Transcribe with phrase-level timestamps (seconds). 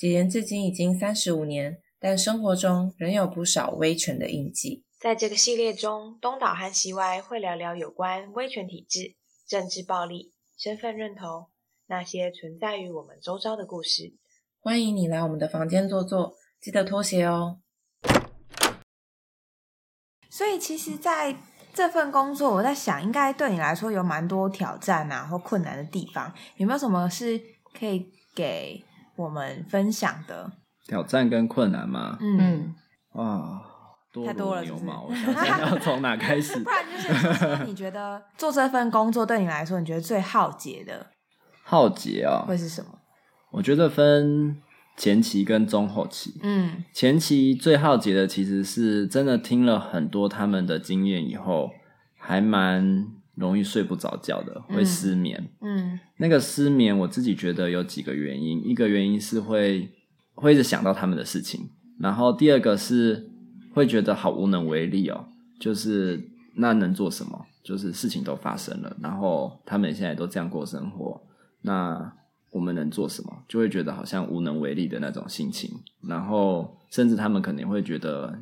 [0.00, 4.82] 解严至今已经三十五年，但生活中仍有不少威权的印记。
[4.98, 9.16] 在这个系列中，东岛和西歪会聊聊有关威权体制、
[9.46, 11.50] 政治暴力、身份认同
[11.86, 14.14] 那些存在于我们周遭的故事。
[14.60, 17.60] 欢迎你来我们的房间坐坐，记得脱鞋哦。
[20.30, 21.36] 所以，其实在
[21.74, 26.32] 这份工作，我在想，应该对你来说有蛮多挑战啊，或困难的地方。
[26.56, 27.38] 有没有什么是
[27.78, 28.82] 可以给
[29.20, 30.50] 我们分享的？
[30.86, 32.16] 挑战跟困难吗？
[32.20, 32.74] 嗯，
[33.12, 33.62] 哇，
[34.26, 36.70] 太多了如牛毛，我想想要从哪开始 不？
[36.70, 41.06] 然就是你觉得做这份工作对你来说，你觉得最浩劫的
[41.62, 42.90] 浩劫啊、会是什么？
[43.52, 44.56] 我觉得分
[44.96, 46.40] 前期跟中后期。
[46.42, 51.70] 嗯前期最耗竭的其实是真的听了很多他们的经验以后，
[52.18, 55.50] 还蛮容易睡不着觉的，会失眠。
[55.60, 59.90] 嗯那个失眠，我自己觉得有几个原因，一个原因是会
[60.34, 63.30] 会一直想到他们的事情，然后第二个是
[63.72, 65.26] 会觉得好无能为力哦，
[65.58, 67.46] 就是那能做什么？
[67.62, 71.20] 就是事情都发生了，然后他们现在都这样过生活，
[71.60, 72.12] 那
[72.50, 73.44] 我们能做什么？
[73.46, 75.70] 就会觉得好像无能为力的那种心情，
[76.02, 78.38] 然后甚至他们肯定会觉得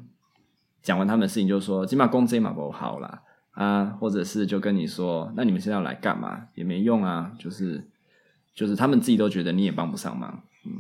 [0.83, 3.23] 讲完他们的事情就说起码工资嘛不好啦
[3.59, 6.47] 啊，或者是就跟你说，那你们现在要来干嘛？
[6.55, 7.83] 也没用啊，就是
[8.55, 10.71] 就是他们自己都觉得你也帮不上忙，嗯，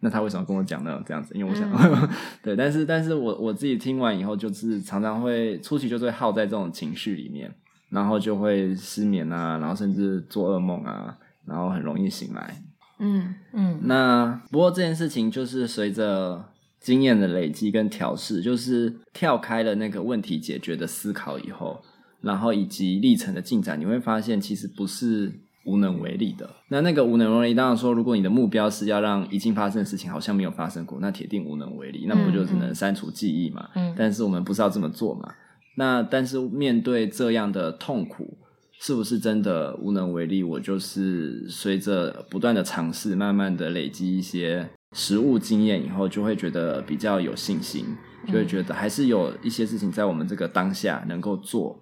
[0.00, 1.02] 那他为什么跟我讲呢？
[1.06, 1.66] 这样子，因为我想、
[2.44, 7.50] 对，但是但是我我自己听完以后，就是常常会初期就会耗在这种情绪里面，
[7.88, 12.62] 然后就会失眠啊，然后甚至做噩梦啊，然后很容易醒来，
[12.98, 16.44] 嗯嗯那不过这件事情就是随着
[16.78, 21.82] 经验的累积跟调试，就是跳开了那个问题解决的思考以后，
[22.20, 25.32] 然后以及历程的进展，你会发现其实不是
[25.64, 26.48] 无能为力的。
[26.68, 33.68] 那那个无能为力，当然说，如果你的目标是要让已经发生的事情好像没有发生过，那铁定无能为力，那不就只能删除记忆嘛？
[33.74, 35.32] 嗯但是我们不是要这么做嘛？
[35.76, 38.36] 那但是面对这样的痛苦，
[38.80, 40.42] 是不是真的无能为力？
[40.42, 47.84] 我就是随着不断的尝试，慢慢的累积一些实物经验以后，就会觉得比较有信心，
[48.26, 51.78] 就会觉得还是有一些事情在我们这个当下能够做。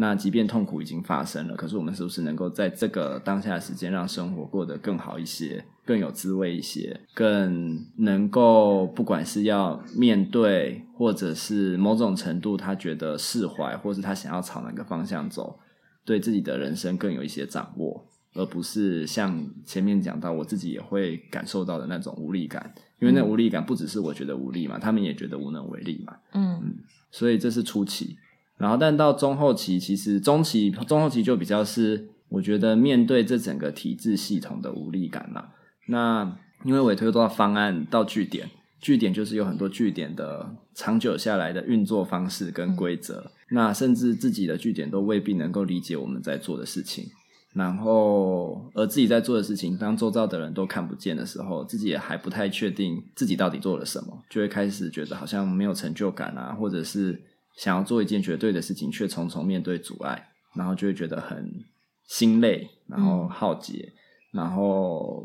[0.00, 15.60] 那即便痛苦已经发生了，可是我们是不是能够在这个当下的时间，让生活过得更好一些，更有滋味一些，更能够不管是要面对，或者是某种程度他觉得释怀，或是他想要朝哪个方向走，
[16.06, 26.74] 对自己的人生更有一些掌握，而不是像前面讲到我自己也会感受到的那种无力感，因为那无力感不只是我觉得无力嘛，他们也觉得无能为力嘛，嗯
[27.10, 28.16] 所以这是初期。
[28.60, 35.50] 然后，但到中后期，其实中期、中后期就比较是，我觉得面对这整个体制系统的无力感啦。
[35.88, 47.06] 那因为委托到方案到据点，据点就是有很多据点的长久下来的运作方式跟规则，那甚至自己的据点都未必能够理解我们在做的事情。
[47.54, 57.20] 然后，而自己在做的事情，当周遭的人都看不见的时候，自己也还不太确定自己到底做了什么，就会开始觉得好像没有成就感啊，或者是
[57.60, 61.62] 想要做一件绝对的事情，却重重面对阻碍，然后就会觉得很
[62.08, 63.92] 心累，然后耗竭，
[64.32, 65.22] 然后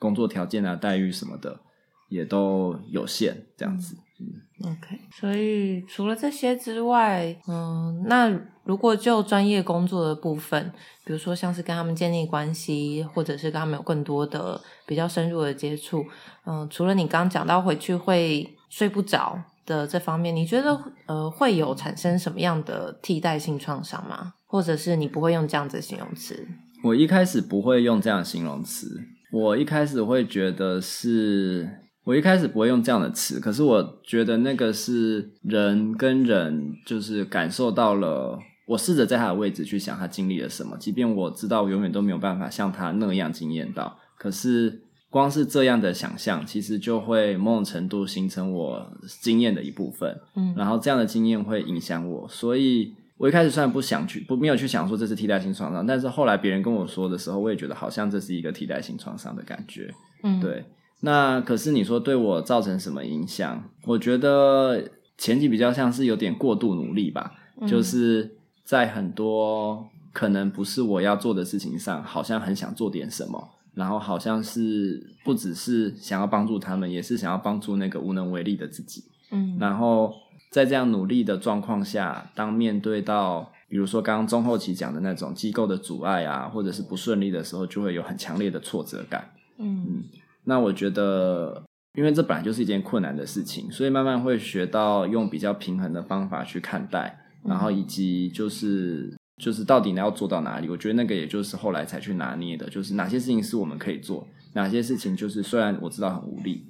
[0.00, 1.60] 工作条件啊、待遇什么的
[2.08, 3.96] 也都有限，这样子。
[4.18, 4.98] 嗯，OK。
[5.12, 10.72] 所以除了这些之外，嗯，那如果就专业工作的部分，
[11.04, 16.04] 比如说像是跟他们建立关系，或者是跟他们有更多的比较深入的接触，
[16.46, 24.32] 嗯，除了你刚讲到回去会睡不着的这方面，你觉得呃会有产生什么样的替代性创伤吗？
[24.46, 26.46] 或者是你不会用这样子形容词？
[26.84, 29.00] 我一开始不会用这样的形容词，
[29.32, 31.68] 我一开始会觉得是，
[32.04, 38.38] 我一开始不会用这样的词，可是我觉得那个是人跟人就是感受到了，
[38.68, 44.82] 我试着在他的位置去想他经历了什么，即便我知道我永远都没有办法像他那样经验到，可是
[45.16, 48.86] 光是这样的想象，其实就会某种程度形成我
[49.22, 59.90] 经验的一部分，嗯然后这样的经验会影响我，所以我一开始虽然不想去，不没有去想说这是替代性创伤，但是后来别人跟我说的时候，我也觉得好像这是一个替代性创伤的感觉。
[60.22, 60.66] 嗯，，对，
[61.00, 63.64] 那可是你说对我造成什么影响？
[63.86, 64.82] 我觉得
[65.16, 73.48] 前期比较像是有点过度努力吧，嗯就是在很多可能不是我要做的事情上，好像很想做点什么。
[73.76, 79.04] 然后好像是不只是想要帮助他们，也是想要帮助那个无能为力的自己。
[79.30, 80.12] 嗯，然后
[80.50, 89.30] 在这样努力的状况下，当面对到比如说刚刚中后期讲的那种机构的阻碍啊，或者是不顺利的时候，就会有很强烈的挫折感。
[89.58, 90.04] 嗯嗯
[90.44, 91.62] 那我觉得
[91.94, 106.64] 因为这本来就是一件困难的事情，所以慢慢会学到用比较平衡的方法去看待，然后以及就是就是到底你要做到哪里，我觉得那个也就是后来才去拿捏的，就是哪些事情是我们可以做，哪些事情就是虽然我知道很无力，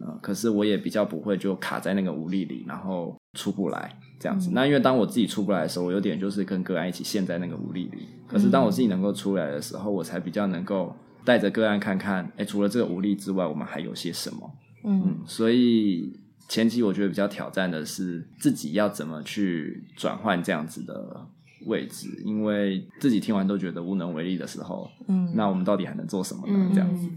[0.00, 4.50] 呃，可是我也比较不会就卡在那个无力里，然后出不来这样子。
[4.52, 8.08] 那因为当我自己出不来的时候，我有点就是跟个案一起陷在那个无力里。
[8.26, 10.94] 可是当我自己能够出来的时候，我才比较能够
[11.24, 14.50] 带着个案看看，哎，除了这个无力之外，我们还有些什么？
[14.84, 16.18] 嗯所以
[16.48, 21.26] 前期我觉得比较挑战的是自己要怎么去转换这样子的
[21.66, 26.54] 位置，因为自己听完都觉得无能为力的时候，嗯那我们到底还能做什么呢？
[26.56, 27.08] 嗯这样子，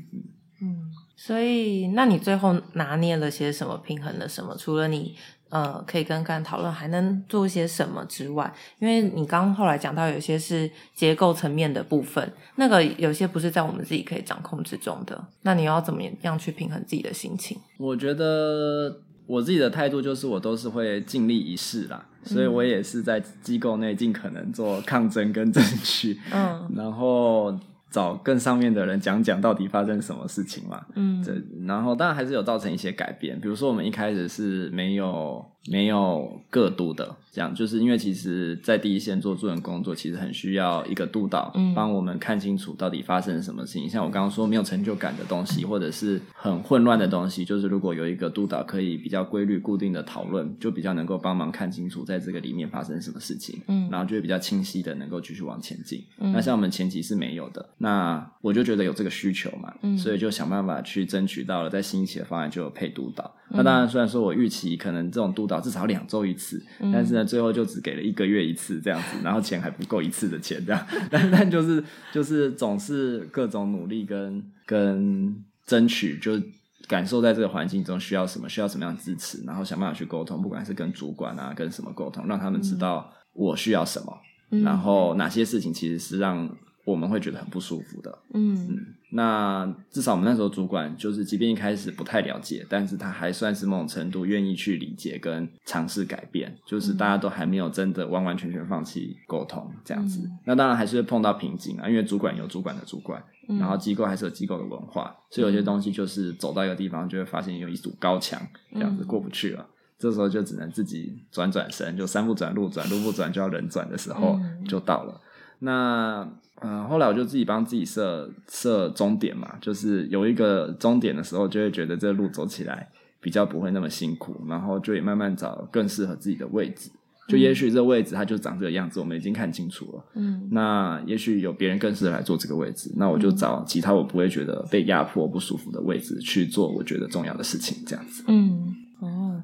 [0.62, 4.56] 嗯，所以那你最后拿捏了些什么，平衡了什么？
[4.58, 5.16] 除了你
[5.50, 17.58] 呃可以跟个人讨论，还能做些什么之外，因为你刚刚后来讲到有些是结构层面的部分，那个有些不是在我们自己可以掌控之中的，那你要怎么样去平衡自己的心情？
[17.78, 27.58] 我觉得我自己的态度就是我都是会尽力一试啦，所以我也是在机构内尽可能做抗争跟争取，嗯 然后
[27.90, 30.86] 找更上面的人讲讲到底发生什么事情嘛。
[30.96, 31.34] 嗯这
[31.66, 43.90] 然后当然还是有造成一些改变，比如说我们一开始是没有没有各督的，这样就是因为其实，在第一线做助人工作，其实很需要一个督导嗯帮我们看清楚到底发生了什么事情。
[43.90, 56.04] 像我刚刚说没有成就感的东西，或者是很混乱的东西，就是如果有一个督导可以比较规律固定的讨论，就比较能够帮忙看清楚在这个里面发生什么事情，嗯然后就会比较清晰的能够继续往前进。
[56.20, 63.24] 嗯那像我们前期是没有的，那我就觉得有这个需求嘛，嗯所以就想办法去争取到了，在新一期的方案就有配督导。
[63.24, 66.92] 嗯那当然，虽然说我预期可能这种督导至少两周一次，嗯。
[66.92, 75.36] 但是呢，最后就只给了一个月一次这样子，然后钱还不够一次的钱这样， 但但就是就是总是各种努力跟跟
[75.66, 76.40] 争取，就
[76.88, 84.18] 感受在这个环境中需要什么，需要什么样的支持，然后想办法去沟通，不管是跟主管啊，跟什么沟通，让他们知道我需要什么，
[84.52, 84.64] 嗯。
[84.64, 86.50] 然后哪些事情其实是让
[86.86, 88.20] 我们会觉得很不舒服的。
[88.34, 88.80] 嗯
[89.16, 100.22] 那至少我们那时候主管就是，即便一开始不太了解，但是他还算是某种程度愿意去理解跟尝试改变，就是大家都还没有真的完完全全放弃沟通这样子。
[100.24, 108.42] 嗯那当然还是会碰到瓶颈啊，因为主管有主管的主管，嗯然后机构还是有机构的文化，所以有些东西就是走到一个地方就会发现有一堵高墙，
[108.74, 109.66] 这样子嗯过不去了。
[110.00, 115.22] 这时候就只能自己转转身，就山不转路转，路不转就要人转的时候嗯就到了。
[115.64, 116.28] 那
[116.62, 122.90] 呃，后来我就自己帮自己设设终点嘛，就是有一个终点的时候，就会觉得这路走起来
[123.20, 126.90] 比较不会那么辛苦，然后就也慢慢找更适合自己的位置。
[127.28, 130.06] 就也许这个位置它就长这个样子，我们已经看清楚了。
[130.16, 138.26] 嗯那也许有别人更适合来做这个位置，那我就找其他我不会觉得被压迫、不舒服的位置去做我觉得重要的事情，这样子。
[138.28, 139.44] 嗯哦。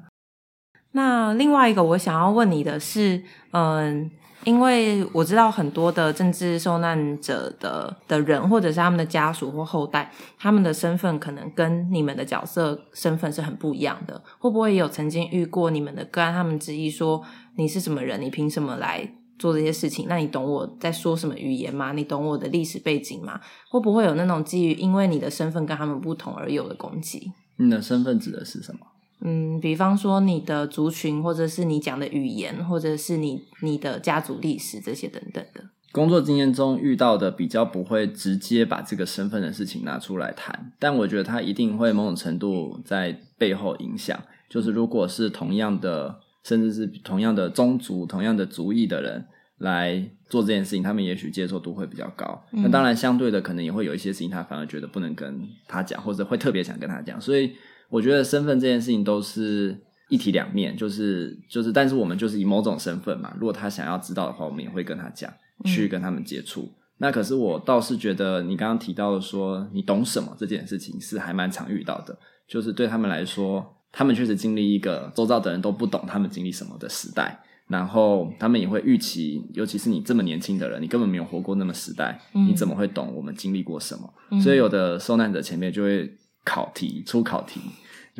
[0.92, 3.22] 那另外一个我想要问你的是，
[3.52, 4.10] 嗯，
[4.44, 14.22] 因为我知道很多的政治受难者的的人，或者是他们的家属或后代，他们的身份可能跟你们的角色身份是很不一样的。
[14.38, 17.22] 会不会有曾经遇过你们的个案，他们质疑说
[17.56, 20.06] 你是什么人，你凭什么来做这些事情？
[20.08, 21.92] 那你懂我在说什么语言吗？
[21.92, 23.40] 你懂我的历史背景吗？
[23.68, 27.32] 会不会有那种基于因为你的身份跟他们不同而有的攻击？
[27.56, 28.80] 你的身份指的是什么？
[29.22, 35.62] 嗯，比方说你的族群，或者是你讲的语言，或者是你你的家族历史这些等等的。
[35.92, 44.16] 工作经验中遇到的比较不会直接把这个身份的事情拿出来谈，但我觉得他一定会某种程度在背后影响。
[44.48, 49.26] 就是如果是同样的，甚至是同样的宗族、同样的族裔的人
[49.58, 52.40] 来做这件事情，他们也许接受度会比较高。
[52.52, 57.20] 嗯那当然，相对的可能也会有一些事情，他反而觉得不能跟他讲，或者会特别想跟他讲。
[57.20, 57.52] 所以
[57.90, 59.76] 我觉得身份这件事情都是
[60.08, 63.30] 一体两面，就是就是，但是我们就是以某种身份嘛。
[63.38, 65.30] 如果他想要知道的话，我们也会跟他讲，
[65.64, 66.72] 去跟他们接触。
[66.98, 72.16] 那可是我倒是觉得你刚刚提到的说你懂什么这件事情是还蛮常遇到的，
[72.46, 77.42] 就是对他们来说，他们确实经历一个周遭的人都不懂他们经历什么的时代。
[77.68, 84.12] 然后他们也会预期，尤其是你这么年轻的人，你根本没有活过那么时代，嗯你怎么会懂我们经历过什么？
[84.32, 86.12] 嗯所以有的受难者前面就会
[86.44, 87.60] 考题出考题，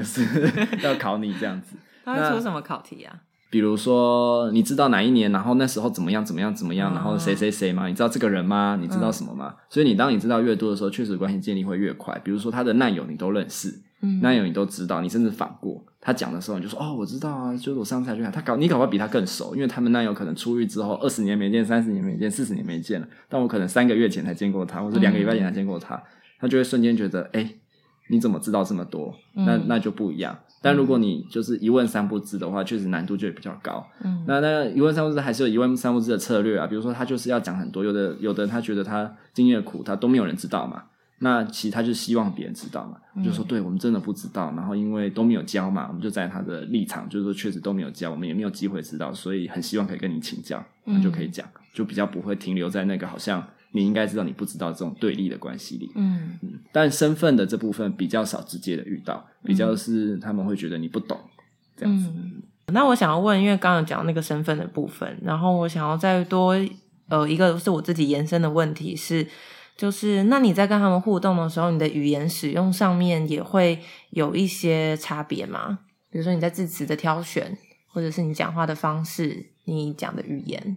[0.00, 0.24] 就是
[0.82, 1.76] 要考你这样子。
[2.04, 3.14] 他会出什么考题啊？
[3.50, 7.88] 比如说，你知道哪一年，然后那时候怎么样怎么样怎么样，哦然后谁谁谁吗？
[7.88, 8.78] 你知道这个人吗？
[8.80, 9.54] 你知道什么吗？
[9.68, 12.16] 所以你当你知道越多的时候，确实关系建立会越快。
[12.24, 13.68] 比如说他的难友你都认识，
[14.02, 15.84] 嗯难友你都知道，你甚至反过。
[16.00, 26.00] 他讲的时候，你就说哦，我知道啊，就是我上次才去看他搞，你搞不好比他更熟，因为他们难友可能出狱之后二十年没见、三十年没见、四十年没见了，但我可能三个月前才见过他，或者两个礼拜前才见过他，
[26.38, 27.52] 他就会瞬间觉得，哎、
[28.10, 29.14] 你怎么知道这么多？
[29.34, 30.36] 那嗯那就不一样。
[30.62, 33.86] 但如果你就是一问三不知的话，确实难度就会比较高。
[34.04, 40.82] 嗯那那一问三不知还是有一问三不知的策略啊，比如说他就是要讲很多，有的有的他觉得他经验的苦他都没有人知道嘛，
[41.20, 55.90] 那其实他就希望别人知道嘛，嗯就说对我们真的不知道，然后因为都没有教嘛，我们就在他的立场，就是说确实都没有教，我们也没有机会知道，所以很希望可以跟你请教，那就可以讲，就比较不会停留在那个好像你应该知道你不知道这种对立的关系里。
[55.94, 56.38] 嗯
[56.72, 61.18] 但身份的这部分比较少直接的遇到，比较是他们会觉得你不懂
[61.76, 62.08] 这样子。
[62.14, 62.42] 嗯。
[62.72, 66.54] 那我想要问，因为刚刚有讲那个身份的部分，然后我想要再多
[67.08, 69.26] 呃一个是我自己延伸的问题是，
[69.76, 75.80] 就是那你在跟他们互动的时候，你的语言使用上面也会有一些差别吗？
[76.12, 77.58] 比如说你在字词的挑选，
[77.88, 80.76] 或者是你讲话的方式，你讲的语言。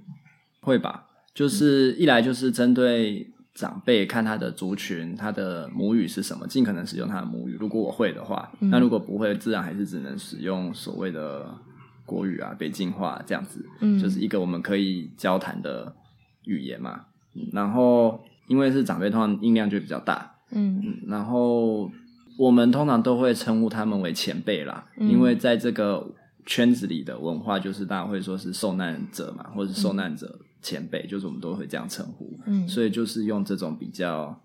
[0.61, 1.05] 会吧？
[1.33, 7.57] 就是一来就是针对长辈看他的族群，他的母语是什么，尽可能使用他的母语。
[7.59, 11.53] 如果我会的话，嗯那如果不会，自然还是只能使用所谓的
[12.05, 15.95] 国语啊、北京话这样子，嗯就是一个我们可以交谈的
[16.45, 17.05] 语言嘛。
[17.35, 21.89] 嗯然后因为是长辈，通常音量就比较大，嗯嗯，然后
[22.37, 26.05] 我们通常都会称呼他们为前辈啦，嗯因为在这个
[26.45, 34.41] 圈子里的文化，就是大家会说是受难者嘛，或者是受难者前辈，就是我们都会这样称呼，嗯所以就是用这种比较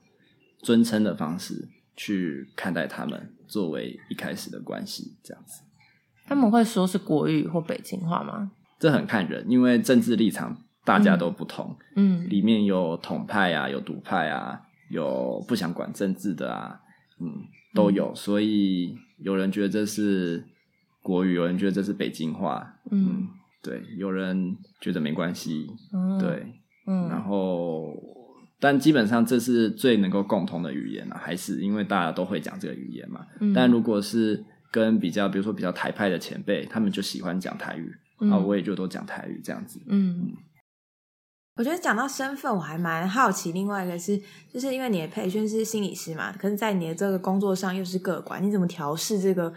[0.59, 5.63] 尊称的方式去看待他们，作为一开始的关系，这样子。
[6.27, 8.51] 他们会说是国语或北京话吗？
[8.79, 14.61] 这很看人，因为政治立场大家都不同，嗯里面有统派啊，有独派啊，
[14.91, 16.81] 有不想管政治的啊，
[17.21, 17.45] 嗯，
[17.75, 18.15] 都有。
[18.15, 20.45] 所以有人觉得这是
[21.03, 23.29] 国语，有人觉得这是北京话，嗯
[23.63, 26.29] 对，有人觉得没关系，嗯，对，
[26.87, 27.95] 然嗯后。
[28.61, 33.25] 但基本上这是最能够共同的语言啊，还是因为大家都会讲这个语言嘛。
[33.39, 37.89] 嗯但如果是跟比较，比如说比较台派的前辈，他们就喜欢讲台语，
[38.21, 39.81] 嗯啊，我也就都讲台语这样子。
[39.89, 40.33] 嗯
[41.55, 43.53] 我觉得讲到身份，我还蛮好奇。
[43.53, 44.21] 另外一个是，
[44.53, 49.55] 就是因为你的培训是心理师嘛，可是，在你的这个工作上又是个管，你怎么调试这个？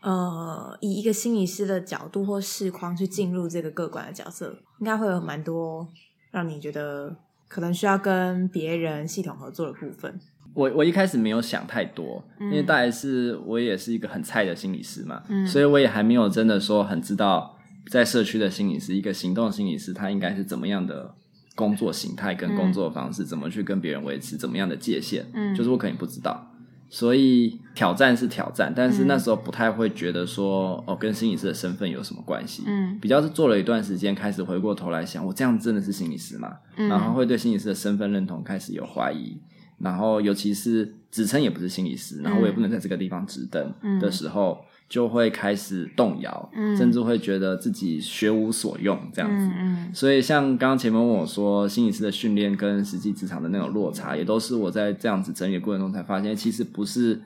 [0.00, 5.86] 呃，以一个心理师的角度或视框去进入这个个管的角色，应该会有蛮多
[6.30, 7.16] 让你觉得
[7.48, 10.20] 可能需要跟别人系统合作的部分。
[10.54, 17.56] 我我一开始没有想太多，嗯因为大概是我也是一个很菜的心理师嘛，嗯所以我也还没有真的说很知道
[17.90, 21.14] 在社区的心理师，一个行动心理师他应该是怎么样的
[21.54, 26.47] 工作形态跟工作方式，怎么去跟别人维持怎么样的界限，嗯就是我肯定不知道。
[26.90, 32.62] 所以挑战是挑战，但是嗯那时候不太会觉得说哦，跟心理师的身份有什么关系。
[32.66, 36.50] 嗯比较是做了一段时间，开始回过头来想，我这样真的是心理师吗？
[36.76, 39.38] 嗯然后会对心理师的身份认同开始有怀疑，
[39.78, 44.58] 然后尤其是职称也不是心理师，然后我也不能在这个地方直登嗯的时候，
[44.88, 49.50] 就会开始动摇，嗯甚至会觉得自己学无所用这样子。
[49.56, 57.20] 嗯所以，像刚刚前面问我说，心理师的训练跟实际职场的那种落差，也都是我在这样子整理的过程中才发现，其实不是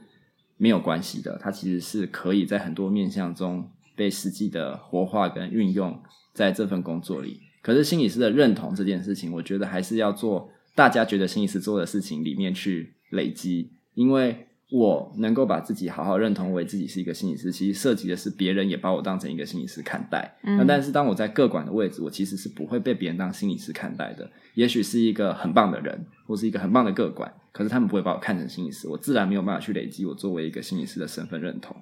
[0.56, 6.00] 没有关系的，它其实是可以在很多面向中被实际的活化跟运用
[6.32, 7.40] 在这份工作里。
[7.62, 20.34] 可是心理师的认同这件事情，我觉得还是要做大家觉得心理师做的事情里面去累积，因为我能够把自己好好认同为自己是一个心理师，其实涉及的是别人也把我当成一个心理师看待。
[20.42, 24.30] 嗯那但是当我在各管的位置，我其实是不会被别人当心理师看待的。
[24.54, 31.76] 也许是一个很棒的人，或是一个很棒的个管，可是他们不会把我看成心理师，我自然没有办法去累积我作为一个心理师的身份认同。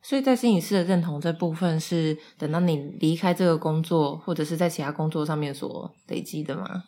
[0.00, 6.84] 所以在心理师的认同这部分是等到你离开这个工作，或者是在其他工作上面所累积的吗？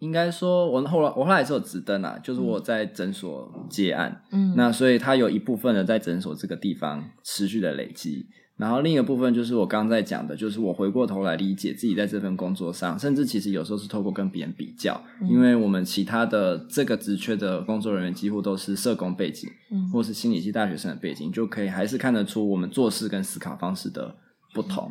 [0.00, 8.26] 应该说，我后来我后来也是有直登啊，就是我在诊所接案，嗯，那所以它有一部分的在诊所这个地方持续的累积，
[8.56, 15.28] 然后另一个部分就是我刚刚在讲的，就是我回过头来理解自己在这份工作上，甚至其实有时候是透过跟别人比较，嗯。
[15.28, 19.90] 因为我们其他的这个职缺的工作人员几乎都是社工背景，嗯。
[19.90, 24.14] 或是心理系大学生的背景，就可以还是看得出我们做事跟思考方式的
[24.54, 24.90] 不同。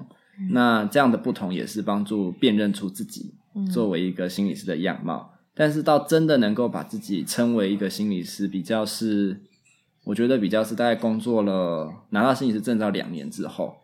[0.51, 3.38] 那这样的不同也是帮助辨认出自己嗯
[3.72, 5.34] 作为一个心理师的样貌。
[5.53, 9.41] 但是到真的能够把自己称为一个心理师，比较是
[10.06, 13.75] 我觉得比较是大概工作了拿到心理师证照两年之后，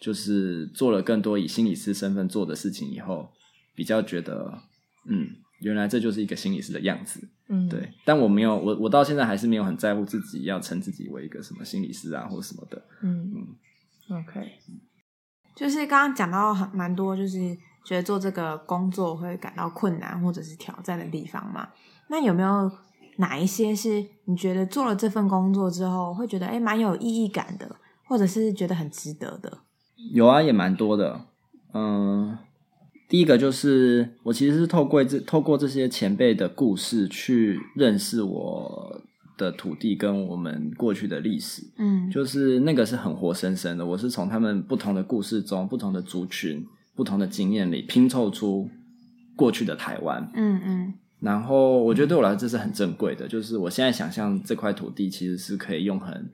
[0.00, 3.30] 就是做了更多以心理师身份做的事情以后，
[3.74, 4.60] 比较觉得
[5.08, 5.28] 嗯，
[5.60, 7.28] 原来这就是一个心理师的样子。
[7.48, 12.82] 嗯，对，但我没有，我我到现在还是没有很在乎自己要称自己为一个什么心理师啊或什么的。
[13.02, 13.48] 嗯
[14.08, 14.52] ，OK，
[15.56, 17.38] 就是刚刚讲到很蛮多，就是
[17.84, 21.68] 觉得做这个工作会感到困难或者是挑战的地方嘛。
[22.08, 22.70] 那有没有
[23.16, 27.76] 哪一些是你觉得做了这份工作之后会觉得哎蛮有意义感的，
[28.06, 29.58] 或者是觉得很值得的？
[30.12, 31.20] 有啊，也蛮多的。
[31.72, 32.36] 嗯，
[33.08, 39.00] 第一个就是我其实是透过这透过这些前辈的故事去认识我
[39.36, 41.62] 的土地跟我们过去的历史。
[41.78, 48.68] 嗯，就是那个是很活生生的，我是从他们不同的故事中、不同的族群、不同的经验里拼凑出
[49.36, 50.30] 过去的台湾。
[50.34, 56.30] 嗯嗯然后我觉得对我来说这是很珍贵的，就是我现在想象这块土地其实是可以用很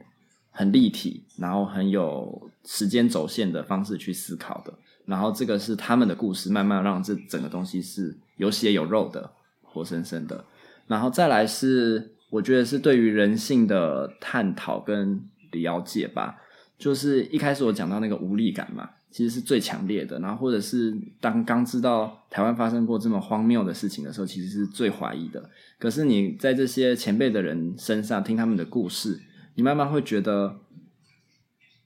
[0.51, 4.75] 很立体，然后很有时间轴线的方式去思考的。
[5.07, 9.31] 然后这个是他们的故事，慢慢让这整个东西是有血有肉的、
[9.63, 10.45] 活生生的。
[10.89, 16.37] 然后再来是，我觉得是对于人性的探讨跟了解吧。
[16.79, 20.19] 就是一开始我讲到那个无力感嘛，其实是最强烈的。
[20.21, 25.51] 然后或者是当刚知道台湾发生过这么荒谬的事情的时候，其实是最怀疑的。
[25.79, 29.21] 可是你在这些前辈的人身上听他们的故事，
[29.55, 30.57] 你慢慢会觉得，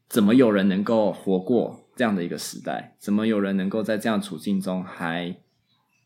[0.08, 2.96] 怎么有人能够活过这样的一个时代？
[2.98, 5.36] 怎么有人能够在这样处境中还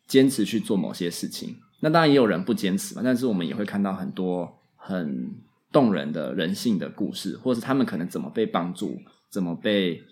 [0.07, 1.57] 坚持去做某些事情？
[1.81, 5.31] 那当然也有人不坚持嘛，但是我们也会看到很多很
[5.71, 8.99] 动人的人性的故事，或是他们可能怎么被帮助、
[9.31, 10.03] 怎么被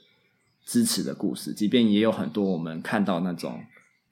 [0.66, 1.54] 支持的故事。
[1.54, 3.58] 即便也有很多我们看到那种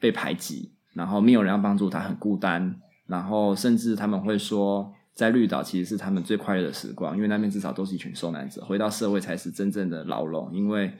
[0.00, 10.90] 被排挤，然后没有人要帮助他，很孤单，然后甚至他们会说，在绿岛其实是他们最快乐的时光，因为那边至少都是一群受难者，回到社会才是真正的牢笼，因为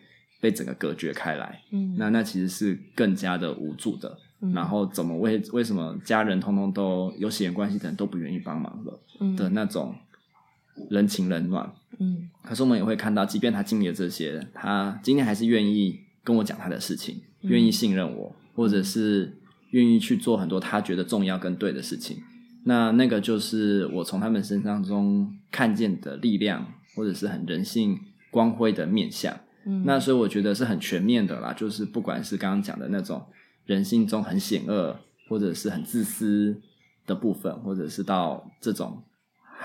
[0.40, 1.62] 被整个隔绝开来。
[1.70, 4.10] 嗯，那那其实是更加的无助的。
[4.10, 9.94] 嗯然后怎么为为什么家人通通都有血缘关系的人都不愿意帮忙了嗯的那种
[10.90, 11.72] 人情冷暖。
[11.98, 19.38] 嗯可是我们也会看到，即便他经历了这些，他今天还是愿意跟我讲他的事情，嗯愿意信任我，或者是
[19.70, 22.18] 愿意去做很多他觉得重要跟对的事情。
[22.64, 27.98] 那那个就是我从他们身上中看见的力量，或者是很人性
[28.30, 29.38] 光辉的面相。
[29.66, 33.24] 嗯，那所以我觉得是很全面的啦，就是不管是刚刚讲的那种
[33.66, 34.98] 人性中很险恶，
[35.28, 36.60] 或者是很自私
[37.06, 39.02] 的部分，或者是到这种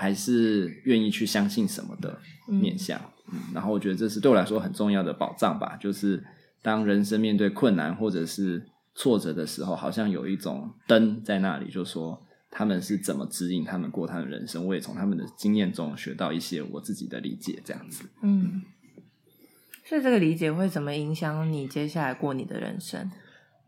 [0.00, 2.98] 还是愿意去相信什么的面向。
[2.98, 6.24] 嗯然后我觉得这是对我来说很重要的保障吧，就是
[6.62, 18.04] 当人生面对困难或者是挫折的时候，好像有一种灯在那里，就说他们是怎么指引他们过他们的人生，我也从他们的经验中学到一些我自己的理解，这样子。
[18.22, 18.62] 嗯，
[19.84, 23.08] 所以这个理解会怎么影响你接下来过你的人生？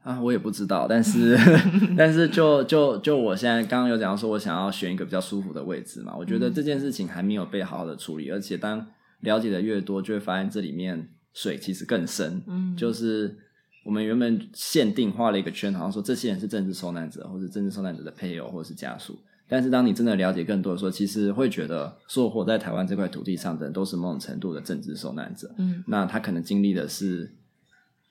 [0.03, 1.37] 啊，我也不知道，但是
[1.97, 8.85] 但是就就就我现在刚刚有讲到说，我想要选一个比较舒服的位置嘛，我觉得这件事情还没有被好好的处理，而且当
[9.21, 12.43] 了解的越多，就会发现这里面水其实更深。
[12.49, 13.37] 嗯，就是
[13.85, 19.17] 我们原本限定画了一个圈，好像说这些人是政治受难者，或者政治受难者的配偶，或者是家属。
[19.49, 25.53] 但是当你真的了解更多的时候，其实会觉得，所有活在台湾这块土地上的人，都是某种程度的政治受难者。
[25.59, 27.31] 嗯那他可能经历的是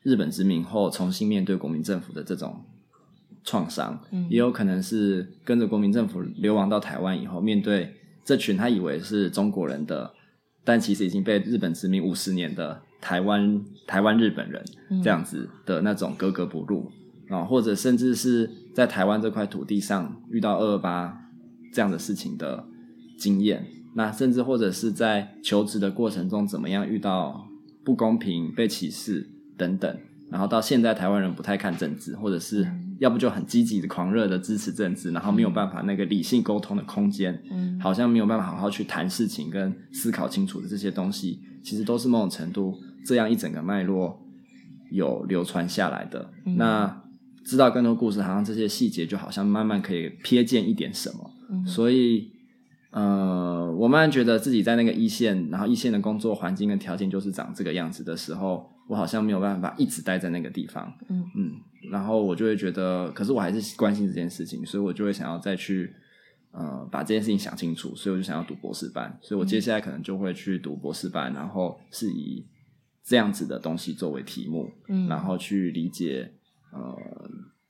[0.03, 2.63] 日本殖民后重新面对国民政府的这种
[3.43, 4.27] 创伤，嗯。
[4.29, 10.13] 也有可能是跟着国民政府流亡到台湾以后，面对这群他以为是中国人的，
[10.63, 15.01] 但其实已经被日本殖民五十年的台湾台湾日本人嗯。
[15.01, 16.91] 这样子的那种格格不入
[17.29, 21.17] 啊、或者甚至是在台湾这块土地上遇到二二八
[21.71, 22.65] 这样的事情的
[23.17, 27.47] 经验，那甚至或者是在求职的过程中怎么样遇到
[27.85, 29.29] 不公平、被歧视
[29.62, 29.97] 等等，
[30.32, 32.67] 然后到现在台湾人不太看政治，或者是
[33.00, 37.80] 要不就很积极的、狂热的支持政治，然后没有办法那个理性沟通的空间，嗯。
[37.80, 44.19] 好像没有办法好好去谈事情跟思考清楚的这些东西，其实都是某种程度这样一整个脉络
[44.89, 46.32] 有流传下来的。
[46.45, 46.58] 嗯。
[46.58, 47.04] 那
[47.45, 51.32] 知道更多故事，好像这些细节就好像慢慢可以瞥见一点什么。
[51.52, 51.65] 嗯。
[51.67, 52.32] 所以，
[52.91, 60.93] 呃，我慢慢觉得自己在那个一线，然后一线的工作环境跟条件就是长这个样子的时候，我好像没有办法一直待在那个地方。
[61.10, 61.23] 嗯。
[61.36, 61.54] 嗯，
[61.89, 65.93] 然后我就会觉得，可是我还是关心这件事情，所以我就会想要再去
[66.51, 72.45] 呃把这件事情想清楚，所以我就想要读博士班，所以我接下来可能就会去读博士班，然后是以
[73.04, 76.30] 这样子的东西作为题目，嗯，然后去理解
[76.73, 76.95] 呃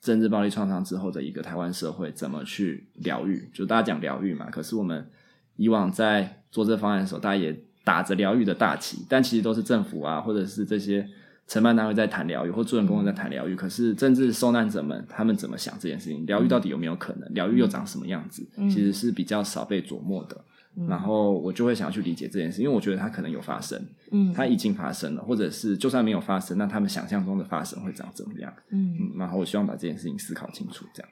[0.02, 3.48] 政治暴力创伤之后的一个台湾社会怎么去疗愈。
[3.54, 5.08] 就大家讲疗愈嘛，可是我们
[5.56, 11.08] 以往在做这方案的时候，大家也打着疗愈的大旗，但其实都是政府啊，或者是这些
[11.48, 13.56] 承办单位在谈疗愈，或助人工作在谈疗愈。
[13.56, 16.26] 可是政治受难者们他们怎么想这件事情？
[16.26, 17.32] 疗愈到底有没有可能？
[17.34, 18.48] 疗愈又长什么样子？
[18.58, 20.44] 嗯其实是比较少被琢磨的。
[20.78, 23.82] 嗯然后我就会想要去理解这件事，因为我觉得它可能有发生，
[24.12, 28.54] 嗯它已经发生了，或者是就算没有发生，那他们想象中的发生会长怎么样？
[28.70, 31.12] 嗯嗯，然后我希望把这件事情思考清楚，这样。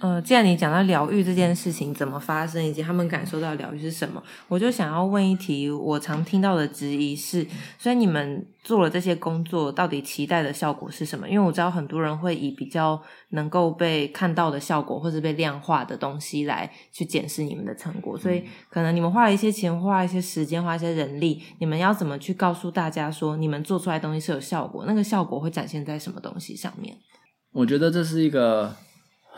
[0.00, 7.44] 呃，既然你讲到疗愈这件事情怎么发生，以及他们感受到疗愈是什么，我就想要问一题，我常听到的质疑是：
[7.78, 11.28] 所以你们做了这些工作，到底期待的效果是什么？
[11.28, 24.84] 因为我知道很多人会以比较能够被看到的效果，或是被量化的东西来去检视你们的成果，所以可能你们花了一些钱，花了一些时间，花一些人力，你们要怎么去告诉大家说，你们做出来的东西是有效果？
[24.86, 26.96] 那个效果会展现在什么东西上面？
[27.52, 28.76] 我觉得这是一个。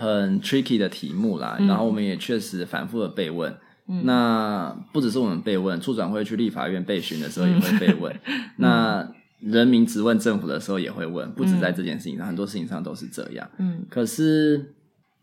[0.01, 3.55] 很 tricky 的题目啦，然后我们也确实反复的被问。
[4.03, 8.19] 那不只是我们被问，处长会去立法院被询的时候也会被问。
[8.57, 9.07] 那
[9.41, 13.47] 人民质问政府的时候也会问，不止在这件事情上，很多事情上都是这样。
[13.59, 14.73] 嗯，可是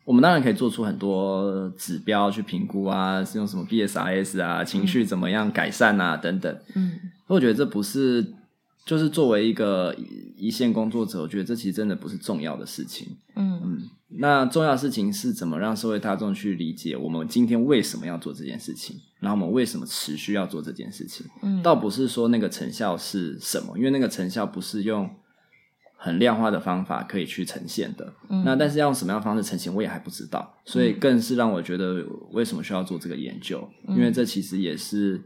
[0.06, 6.56] 我们当然可以做出很多指标去评估啊，是用什么 BSRS 啊，情绪怎么样改善啊等等。
[6.76, 8.34] 嗯，我觉得这不是。
[8.86, 9.94] 就是作为一个
[10.38, 13.06] 一线工作者，我觉得这其实真的不是重要的事情。
[13.36, 13.57] 嗯嗯，
[14.20, 21.26] 那重要事情是怎么让社会大众去理解我们今天为什么要做这件事情，然后我们为什么持续要做这件事情。
[21.42, 25.10] 嗯，倒不是说那个成效是什么，因为那个成效不是用
[25.98, 28.14] 很量化的方法可以去呈现的。
[28.30, 35.22] 嗯，那但是要用什么样的方式呈现，我也还不知道，所以更是让我觉得为什么需要做这个研究，因为这其实也是。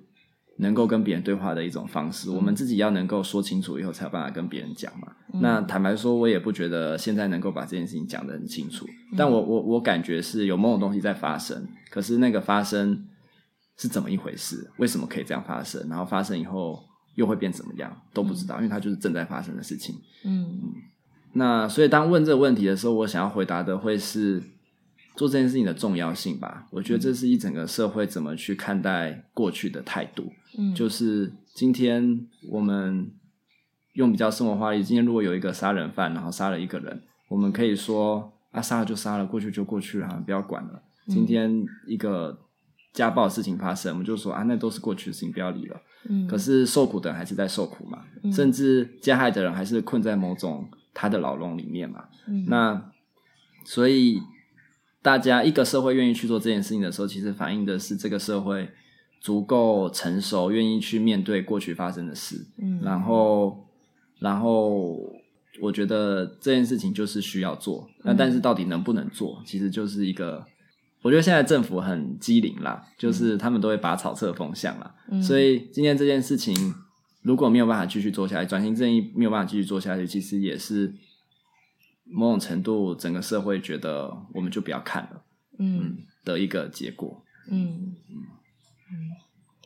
[0.58, 5.08] 能够跟别人对话的一种方式，我们自己要能够说清楚以后，才有办法跟别人讲嘛。
[5.42, 8.86] 那坦白说，我也不觉得现在能够把这件事情讲得很清楚。
[9.18, 13.08] 但我我我感觉是有某种东西在发生，可是那个发生
[13.78, 14.70] 是怎么一回事？
[14.78, 15.88] 为什么可以这样发生？
[15.90, 16.84] 然后发生以后
[17.16, 17.96] 又会变怎么样？
[18.14, 19.96] 都不知道，因为它就是正在发生的事情。
[20.26, 20.74] 嗯嗯。
[21.34, 24.44] 那所以当问这个问题的时候，我想要回答的会是。
[25.15, 30.32] 做这件事情的重要性吧，我觉得这是一整个社会怎么去看待过去的态度。
[30.58, 33.12] 嗯，就是今天我们
[33.93, 40.82] 用比较生活化的，今天如果有一个杀人犯，然后杀了一个人，我们可以说啊，杀了就杀了，过去就过去了，不要管了。
[41.08, 42.39] 今天一个
[42.93, 45.82] 家暴事情发生，我们就说啊，那都是过去的事情，不要理了。
[46.10, 48.00] 嗯，可是受苦的人还是在受苦嘛，
[48.32, 52.06] 甚至加害的人还是困在某种他的牢笼里面嘛。
[52.28, 52.91] 嗯，那
[53.65, 54.21] 所以。
[55.04, 58.70] 大家一个社会愿意去做这件事情的时候，其实反映的是这个社会
[59.20, 62.46] 足够成熟，愿意去面对过去发生的事。
[62.62, 63.66] 嗯，然后，
[64.20, 64.96] 然后
[65.60, 67.90] 我觉得这件事情就是需要做。
[68.04, 70.46] 那但是到底能不能做，其实就是一个，
[71.02, 74.94] 我觉得现在政府很机灵啦，就是他们都会拔草测风向啦。
[75.10, 76.56] 嗯所以今天这件事情
[77.24, 80.94] 如果没有办法继续做下去，转型正义没有办法继续做下去，其实也是。
[82.04, 85.24] 某种程度，整个社会觉得我们就不要看了，
[85.60, 88.16] 嗯的一个结果，嗯嗯
[88.92, 88.96] 嗯，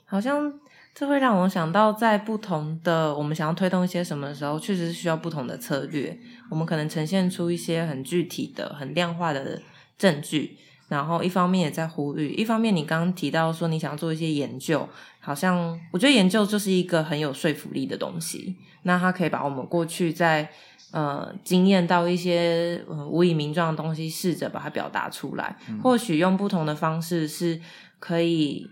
[0.06, 0.54] 好像
[0.94, 6.18] 这会让我想到，在不同的我们想要推动一些什么的时候，确实是需要不同的策略。
[6.50, 9.62] 我们可能呈现出一些很具体的、很量化的
[9.98, 14.88] 证据，然后一方面也在呼吁，一方面你刚刚提到说你想要做一些研究，
[15.20, 20.52] 好像我觉得研究就是一个很有说服力的东西，那它可以把我们过去在。
[20.96, 25.58] 呃，经验到一些无以名状的东西，试着把它表达出来。
[25.84, 27.60] 或许用不同的方式是
[28.00, 28.66] 可以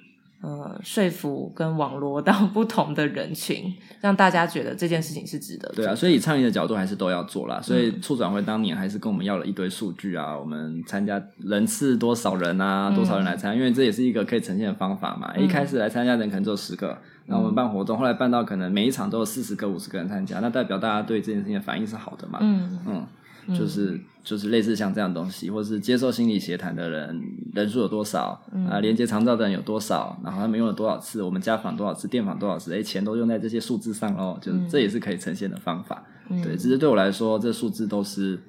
[0.43, 5.75] 呃说服跟网络到不同的人群，让大家觉得这件事情是值得的。
[5.75, 7.61] 对啊，所以倡议的角度还是都要做啦。
[7.61, 15.33] 所以促转会当年还是跟我们要了一堆数据啊，我们参加人次多少人啊，多少人来参加，因为这也是一个可以呈现的方法嘛。
[15.37, 16.95] 一开始来参加人可能只有十个。
[17.25, 22.39] 那我们办活动，后来办到可能每一场都有四十个、五十个人参加，那代表大家对这件事情的反应是好的嘛？
[22.41, 23.07] 嗯嗯，
[23.49, 27.21] 就是就是类似像这样东西，或是接受心理协谈的人
[27.53, 28.79] 人数有多少啊？
[28.79, 30.19] 连接长照的人有多少？
[30.23, 31.21] 然后他们用了多少次？
[31.21, 32.07] 我们家访多少次？
[32.07, 32.73] 电访多少次？
[32.73, 36.05] 哎，钱都用在这些数字上喽，就是这也是可以呈现的方法。
[36.29, 38.39] 对，只是对我来说，这数字都是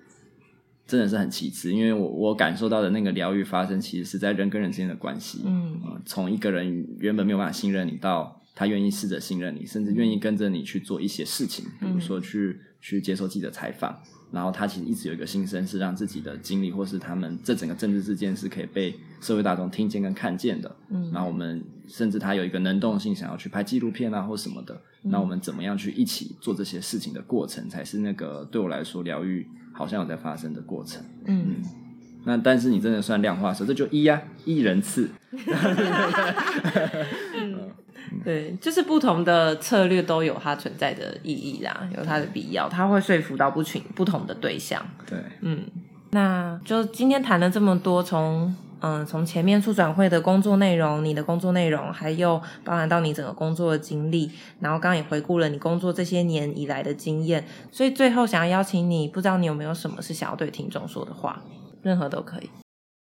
[0.86, 5.42] 真的是很其次，因为我我感受到的那个疗愈发生，其实是在人跟人之间的关系。
[5.44, 8.40] 嗯，从一个人原本没有办法信任你到。
[8.56, 13.98] 他愿意试着信任你，甚至愿意跟着你去做一些事情，比如说去去接受记者采访。
[14.34, 20.74] 然后他其实一直有一个心声，是让自己的经历或是他们这整个政治事件是可以被社会大众听见跟看见的。
[20.88, 24.76] 嗯，然后我们甚至他有一个能动性，想要去拍纪录片啊或什么的。
[25.02, 31.00] 那我们怎么样去一起做这些事情的过程，才是那个对我来说疗愈好像有在发生的过程。
[31.26, 31.62] 嗯，
[32.24, 35.08] 那但是你真的算量化说，这就一呀，一人次。
[38.24, 44.84] 对，就是不同的策略都有它存在的意义啦，有它的必要，它会说服到不群不同的对象。
[45.06, 45.64] 对，嗯，
[46.10, 61.42] 那就今天谈了这么多，从嗯从前面促转会的工作内容，你的工作内容，还有包含到你整个工作的经历，然后刚刚也回顾了你工作这些年以来的经验，所以最后想要邀请你，不知道你有没有什么是想要对听众说的话，
[61.82, 62.50] 任何都可以。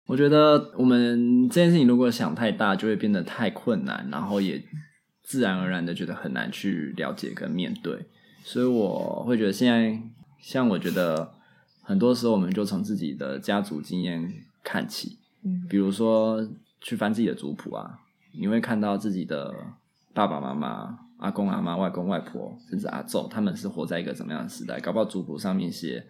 [0.06, 4.62] 我觉得我们这件事情如果想太大，就会变得太困难，然后也
[5.22, 8.06] 自然而然的觉得很难去了解跟面对。
[8.42, 9.98] 所以我会觉得现在，
[10.40, 11.32] 像我觉得
[11.82, 14.30] 很多时候，我们就从自己的家族经验
[14.62, 16.46] 看起，嗯比如说
[16.82, 18.00] 去翻自己的族谱啊，
[18.38, 19.54] 你会看到自己的
[20.12, 24.78] 爸爸妈妈、阿公阿妈、外公外婆，甚至阿昼，他们是活在一个怎么样的时代？
[24.80, 26.06] 搞不好族谱上面写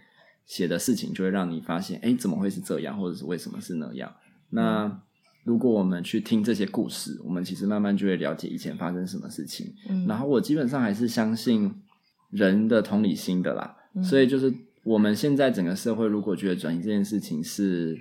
[0.46, 4.14] 写的事情，就会让你发现，哎，怎么会是这样，或者是为什么是那样？
[4.50, 5.00] 那
[5.44, 9.74] 如果我们去听这些故事，我们其实慢慢就会了解以前发生什么事情。
[9.88, 11.70] 嗯然后我基本上还是相信
[12.30, 14.52] 人的同理心的啦，嗯所以就是
[14.84, 17.98] 我们现在整个社会如果觉得转移这件事情是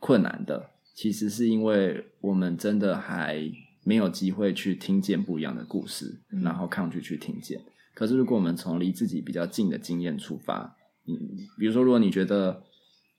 [0.00, 3.42] 困难的，其实是因为我们真的还
[3.84, 7.60] 没有机会去听见不一样的故事，嗯然后抗拒去听见。
[7.94, 11.14] 可是如果我们从离自己比较近的经验出发，嗯，
[11.58, 12.62] 比如说如果你觉得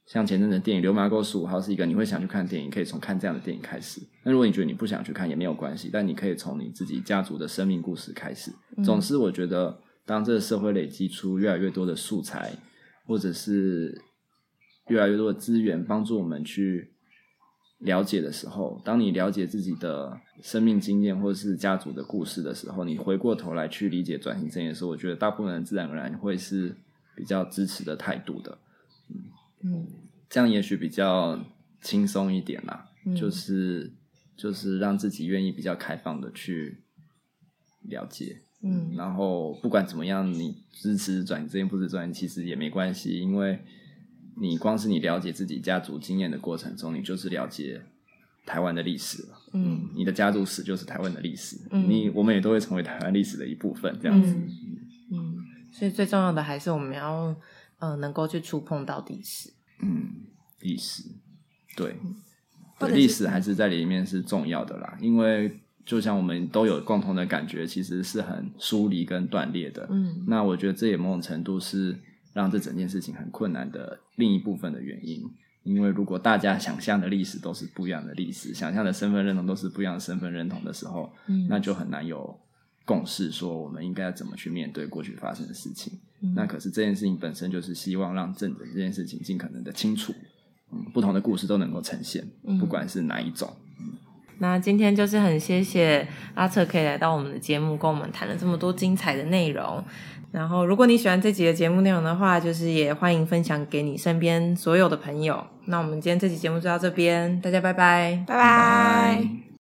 [0.05, 4.01] 像前阵子的电影《流氓沟十五号》是一个你会想去看电影，可以从看这样的电影开始。
[4.23, 8.51] 那如果你觉得你不想去看也没有关系，但你可以从你自己家族的生命故事开始。
[8.77, 12.53] 嗯总之，我觉得当这个社会累积出越来越多的素材，
[13.05, 14.01] 或者是
[14.87, 16.91] 越来越多的资源帮助我们去
[17.79, 26.75] 了解的时候，当你了解自己的生命经验或者是家族的故事的时候，你回过头来去理解转型这件事，我觉得大部分人自然而然会是
[27.15, 28.57] 比较支持的态度的。
[29.61, 29.87] 嗯
[30.29, 31.39] 这样也许比较
[31.81, 33.93] 轻松一点啦，嗯就是
[34.35, 36.79] 就是让自己愿意比较开放的去
[37.83, 43.59] 了解，嗯然后不管怎么样，你支持转移这件不支持转移，其实也没关系，因为
[44.41, 47.81] 你光是你了解自己家族经验的过程中，你就是了解
[48.45, 49.37] 台湾的历史了。
[49.53, 54.35] 嗯你的家族史就是台湾的历史，嗯你我们也都会成为台湾历史的一部分，这样子。
[55.73, 57.35] 所以最重要的还是我们要
[57.79, 59.51] 呃能够去触碰到历史。
[59.81, 60.07] 嗯，
[60.61, 61.03] 历史，
[61.75, 61.97] 对，
[62.89, 69.85] 历史还是在里面是重要的啦，因为就像我们都有共同的感觉，其实是很疏离跟断裂的。
[69.89, 71.99] 嗯那我觉得这也某种程度是
[72.33, 75.29] 让这整件事情很困难的另一部分的原因。
[75.63, 82.37] 因为如果大家想象的历史都是不一样的历史，想象的身份认同都是不一样的身份认同的时候，嗯那就很难有
[82.85, 85.99] 共识，说我们应该怎么去面对过去发生的事情。
[86.21, 90.13] 嗯那可是这件事情本身就是希望让正诊这件事情尽可能的清楚，
[90.71, 93.51] 嗯，不同的故事都能够呈现，嗯不管是哪一种。
[94.39, 99.83] 那今天就是很谢谢阿策可以来到我们的节目，跟我们谈了这么多精彩的内容。
[100.31, 105.45] 然后，如果你喜欢这集的节目内容的话，就是也欢迎分享给你身边所有的朋友。
[105.65, 108.23] 那我们今天这期节目就到这边，大家拜拜。
[108.25, 109.52] 拜拜。